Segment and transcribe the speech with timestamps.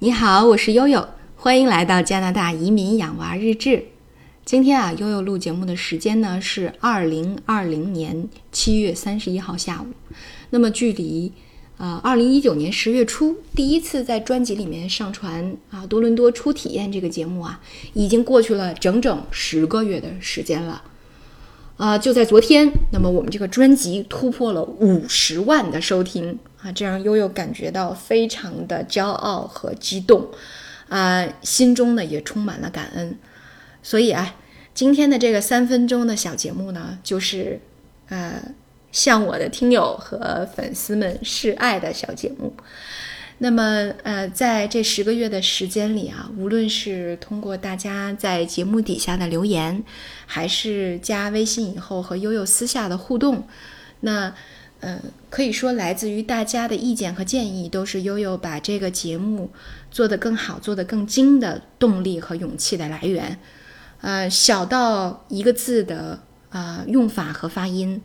[0.00, 3.86] 你好，我是悠悠，欢迎来到加拿大移民养娃日志。
[4.44, 9.86] 今天啊，悠悠录节目的时间呢是二零二零年七月三十一号下午。
[10.50, 11.32] 那么距离
[11.78, 17.60] 啊二零一九年十月初第一次在专辑里面上传啊多伦多初体验这个节目啊，
[17.94, 20.80] 已经过去了整整十个月的时间了。
[21.78, 26.38] 啊，就在昨天，那么我们这个专辑突破了五十万的收听。
[26.60, 30.26] 啊，这让悠悠感觉到非常的骄傲和激动，
[30.88, 33.16] 啊，心中呢也充满了感恩。
[33.80, 34.34] 所以啊，
[34.74, 37.60] 今天的这个三分钟的小节目呢，就是
[38.08, 38.42] 呃
[38.90, 42.52] 向我的听友和粉丝们示爱的小节目。
[43.38, 49.82] 那么呃，在这十个月的时间里啊，无论是通过大家在节目底下的留言，
[50.26, 53.46] 还是加微信以后和悠悠私下的互动，
[54.00, 54.34] 那。
[54.80, 59.50] 嗯，可以说来自于大家的意见和建议，都是悠悠把这个节目
[59.90, 63.40] 做得更好、做得更精的动力和勇气的来源。
[64.02, 68.00] 呃，小到一个字的呃用法和发音，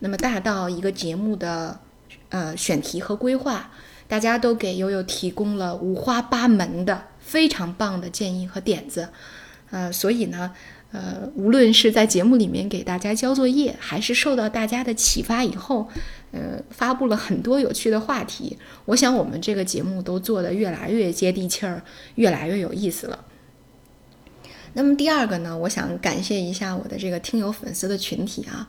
[0.00, 1.80] 那么大到一个节目的
[2.28, 3.70] 呃选题和规划，
[4.08, 9.10] 大家都给悠悠提供了五花八门的非常棒的建议和点子。
[9.70, 10.52] 呃，所以呢。
[10.90, 15.86] 呃，无论是在节目里面给大家交作业，还是受到大家的启发以后，
[16.32, 18.56] 呃，发布了很多有趣的话题。
[18.86, 21.82] 我想我们这个节目都做得越来越接地气儿，
[22.14, 23.22] 越来越有意思了。
[24.72, 28.66] 那么第二个呢，我想感谢一下我的这个听友粉丝的群体啊。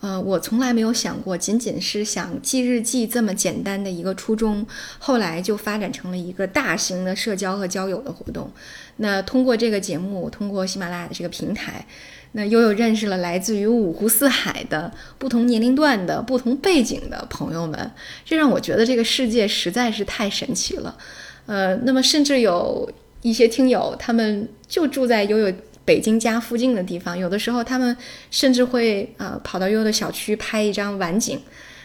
[0.00, 4.66] 呃，我从来没有想过，仅仅是想记日记这么简单的一个初衷，
[4.98, 8.50] 后来就发展成了一个大型的社交和交友的活动。
[8.96, 11.86] 那通过这个节目，通过喜马拉雅的这个平台，
[12.32, 17.90] 那悠悠认识了来自于五湖四海的不同年龄段的不同背景的朋友们，
[18.24, 20.96] 这让我觉得这个世界实在是太神奇了。
[21.44, 22.90] 呃，那么甚至有
[23.20, 25.52] 一些听友，他们就住在悠悠。
[25.84, 27.96] 北京家附近的地方，有的时候他们
[28.30, 31.40] 甚至会呃跑到悠悠的小区拍一张晚景，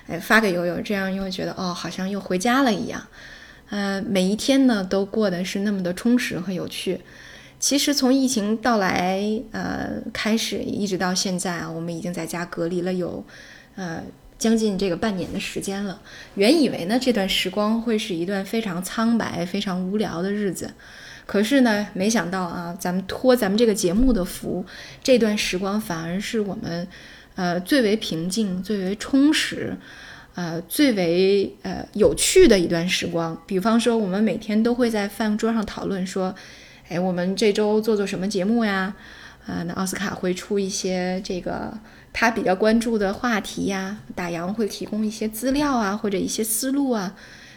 [0.07, 3.01] 哎发给悠悠，这样悠悠觉得哦好像又回家了一样，
[3.69, 6.99] 呃每一天呢都过得是那么的充实和有趣。
[7.57, 13.25] 其实从疫情到来呃开始一直到现在啊，我们已经在家隔离了有
[13.75, 14.03] 呃
[14.37, 15.99] 将近这个半年的时间了。
[16.35, 20.71] 原以为呢这段时光会是一段非常苍白、非常无聊的日子。
[21.25, 24.63] 可是呢，没想到啊，咱们托咱们这个节目的福，
[25.03, 26.87] 这段时光反而是我们，
[27.35, 29.75] 呃，最为平静、最为充实，
[30.35, 33.35] 呃，最为呃有趣的一段时光。
[33.47, 36.35] 比方说，我们每天都会在饭桌上讨论说，
[36.89, 38.93] 哎，我们这周做做什么节目呀？
[39.47, 41.75] 啊，那奥斯卡会出一些这个
[42.13, 47.15] 他比较关注的话题呀，大洋会提供一些资料啊，或者一些思路啊。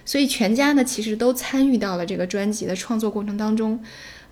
[0.09, 3.79] 所以全家呢，其实都参与到了这个专辑的创作过程当中，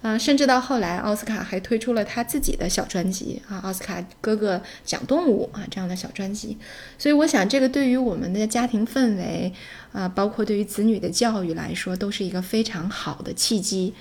[0.00, 6.56] 呃，甚至到后来，奥斯卡还推出了他自己的小专辑啊，奥斯卡哥哥讲动物啊这样的小专辑。
[6.97, 9.53] 所以我想，这个对于我们的家庭氛围
[9.92, 13.92] 啊，包括对于子女的教育来说，都是一个非常好的契机。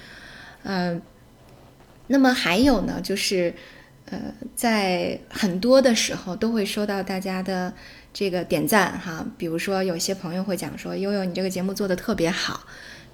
[0.64, 1.02] 嗯，
[2.08, 3.53] 那么还有呢，就是。
[4.05, 4.19] 呃，
[4.55, 7.73] 在很多的时候都会收到大家的
[8.13, 12.61] 这个点赞哈，比如说有些朋友会讲说，悠悠你这个节目做的特别好，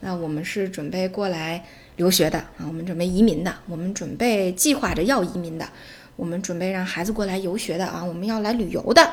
[0.01, 1.63] 那我们是准备过来
[1.95, 5.67] 留学的啊，我们准备移民的，我们准备计划着要移民的，
[6.15, 9.11] 我们准备让孩子过来游学的啊，我们要来旅游的。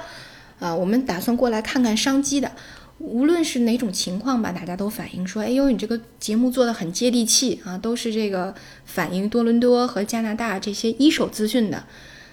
[0.58, 2.50] 啊，我们打算过来看看商机的。
[2.98, 8.54] 无论是哪种情况吧，大家都反映说：“哎呦，你这个节目做的很接地气啊，都是这个
[8.84, 11.84] 反映多伦多和加拿大这些一手资讯的。”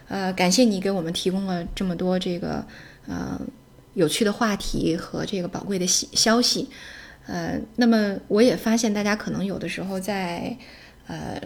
[0.09, 2.65] 呃，感谢你给我们提供了这么多这个
[3.07, 3.39] 呃
[3.93, 6.67] 有趣的话题和这个宝贵的消消息。
[7.27, 10.57] 呃，那么我也发现大家可能有的时候在
[11.07, 11.41] 呃。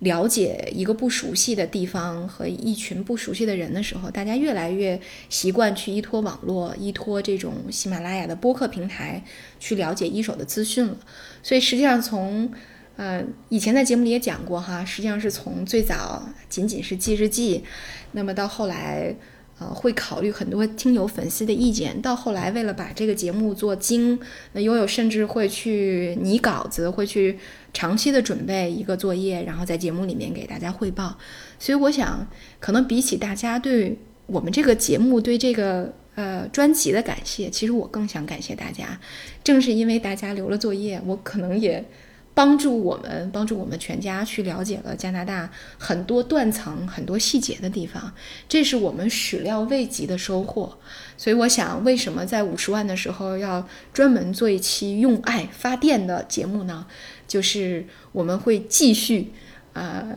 [0.00, 5.00] 了解一个不熟悉的地方和一群不熟悉的人的时候，大家越来越
[5.30, 9.22] 习惯去依托网络、依托这种喜马拉雅的播客平台
[9.58, 10.96] 去了解一手的资讯了。
[11.42, 12.50] 所以实际上从，
[12.96, 17.64] 呃，以前在节目里也讲过哈，实际上是从最早仅仅是记日记，
[18.12, 19.14] 那么到后来。
[19.60, 22.00] 呃，会考虑很多听友粉丝的意见。
[22.00, 24.18] 到后来，为了把这个节目做精，
[24.54, 27.38] 那悠悠甚至会去拟稿子，会去
[27.74, 31.18] 长期的准备一个作业，然后在节目里面给大家汇报。
[31.58, 32.26] 所以，我想，
[32.58, 38.98] 可能比起大家对我们这个节目、对这个呃专辑的感谢，其实我更想感谢大家。
[39.44, 41.84] 正是因为大家留了作业，我可能也
[42.32, 48.12] 帮助我们，帮助我们全家去了解了加拿大很多断层、很多细节的地方，
[48.48, 50.78] 这是我们始料未及的收获。
[51.16, 56.86] 所以，我想，为什么在五十万的时候要专门做一期用爱发电的节目呢？
[57.28, 59.32] 就是我们会继续，
[59.74, 60.16] 呃，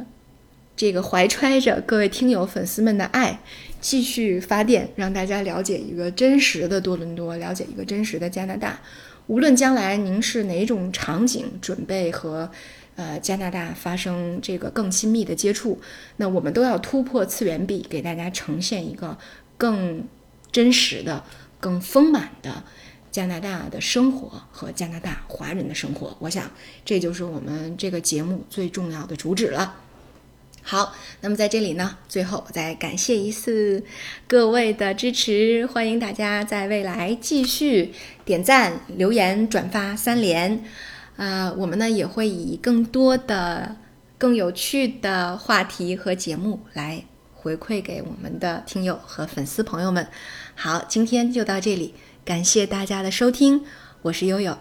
[0.78, 3.42] 这个怀揣着各位听友粉丝们的爱，
[3.82, 8.80] 继续发电，让大家了解一个真实的多伦多，了解一个真实的加拿大。
[9.28, 12.50] 无论将来您是哪种场景准备和，
[12.96, 15.80] 呃加拿大发生这个更亲密的接触，
[16.18, 19.18] 那我们都要突破次元壁，给大家呈现一个
[19.58, 20.06] 更
[20.52, 21.24] 真实的、
[21.60, 22.64] 更丰满的
[23.12, 26.16] 加拿大的生活和加拿大华人的生活。
[26.20, 26.52] 我想
[26.84, 29.76] 这就是我们这个节目最重要的主旨了。
[30.66, 33.84] 好，那么在这里呢，最后再感谢一次
[34.28, 37.94] 各位的支持，欢迎大家在未来继续
[38.24, 40.64] 点赞、留言、转发三连。
[41.18, 43.76] 啊，我们呢也会以更多的、
[44.18, 50.08] 更有趣的话题和节目来回馈给我们的听友和粉丝朋友们。
[50.56, 51.94] 好，今天就到这里，
[52.24, 53.66] 感谢大家的收听，
[54.02, 54.58] 我是悠悠。